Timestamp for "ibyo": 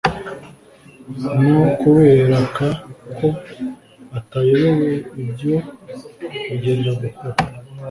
5.21-5.53